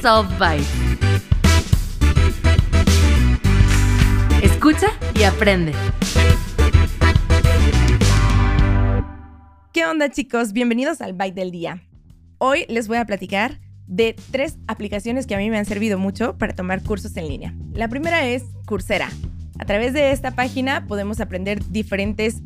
[0.00, 0.68] Solve Bytes.
[4.42, 5.72] Escucha y aprende.
[9.72, 10.52] ¿Qué onda chicos?
[10.52, 11.82] Bienvenidos al Byte del Día.
[12.38, 16.38] Hoy les voy a platicar de tres aplicaciones que a mí me han servido mucho
[16.38, 17.54] para tomar cursos en línea.
[17.72, 19.08] La primera es Coursera.
[19.58, 22.36] A través de esta página podemos aprender diferentes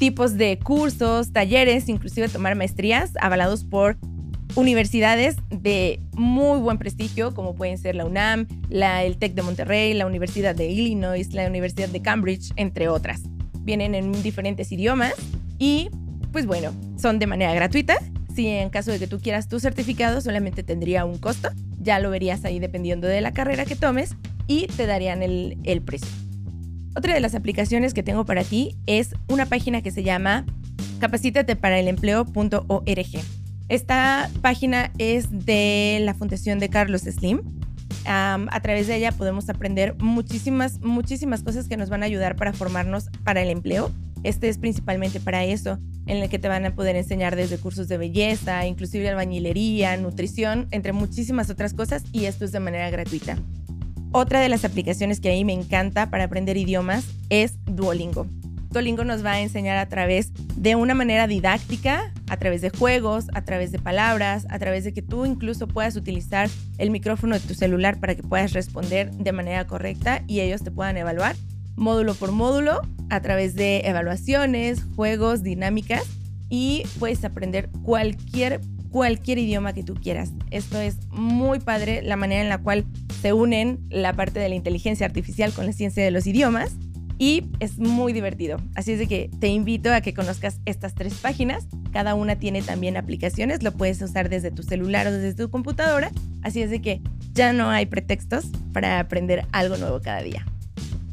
[0.00, 3.96] tipos de cursos, talleres, inclusive tomar maestrías avalados por
[4.54, 9.94] universidades de muy buen prestigio, como pueden ser la UNAM, la, el TEC de Monterrey,
[9.94, 13.22] la Universidad de Illinois, la Universidad de Cambridge, entre otras.
[13.60, 15.14] Vienen en diferentes idiomas
[15.58, 15.90] y,
[16.32, 17.96] pues bueno, son de manera gratuita.
[18.34, 21.48] Si en caso de que tú quieras tu certificado, solamente tendría un costo.
[21.80, 24.16] Ya lo verías ahí dependiendo de la carrera que tomes
[24.46, 26.08] y te darían el, el precio.
[26.94, 30.46] Otra de las aplicaciones que tengo para ti es una página que se llama
[31.00, 33.35] capacítateparaalempleo.org.
[33.68, 37.42] Esta página es de la Fundación de Carlos Slim.
[38.04, 42.52] a través de ella podemos aprender muchísimas, muchísimas cosas que nos van a ayudar para
[42.52, 43.90] formarnos para el empleo.
[44.22, 47.88] Este es principalmente para eso, en el que te van a poder enseñar desde cursos
[47.88, 53.36] de belleza, inclusive albañilería, nutrición, entre muchísimas otras cosas, y esto es de manera gratuita.
[54.12, 58.26] Otra de las aplicaciones que a mí me encanta para aprender idiomas es Duolingo.
[58.76, 63.24] Duolingo nos va a enseñar a través de una manera didáctica, a través de juegos,
[63.32, 67.40] a través de palabras, a través de que tú incluso puedas utilizar el micrófono de
[67.40, 71.36] tu celular para que puedas responder de manera correcta y ellos te puedan evaluar
[71.74, 76.02] módulo por módulo a través de evaluaciones, juegos, dinámicas
[76.50, 80.32] y puedes aprender cualquier cualquier idioma que tú quieras.
[80.50, 82.84] Esto es muy padre, la manera en la cual
[83.22, 86.76] se unen la parte de la inteligencia artificial con la ciencia de los idiomas
[87.18, 88.58] y es muy divertido.
[88.74, 91.66] Así es de que te invito a que conozcas estas tres páginas.
[91.92, 96.10] Cada una tiene también aplicaciones, lo puedes usar desde tu celular o desde tu computadora.
[96.42, 97.00] Así es de que
[97.32, 100.46] ya no hay pretextos para aprender algo nuevo cada día.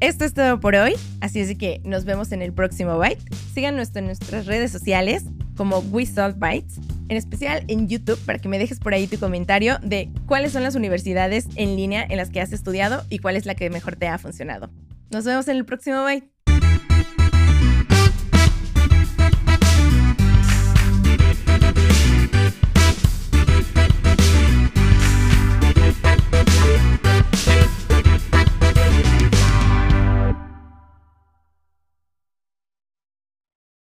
[0.00, 3.22] Esto es todo por hoy, así es de que nos vemos en el próximo Byte.
[3.52, 5.24] Síganos en nuestras redes sociales
[5.56, 6.80] como We Bytes
[7.10, 10.62] en especial en YouTube, para que me dejes por ahí tu comentario de cuáles son
[10.62, 13.96] las universidades en línea en las que has estudiado y cuál es la que mejor
[13.96, 14.70] te ha funcionado.
[15.10, 16.39] Nos vemos en el próximo Bye.